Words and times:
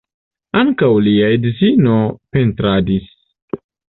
Ankaŭ 0.61 0.87
lia 1.07 1.27
edzino 1.33 1.99
pentradis. 2.37 3.13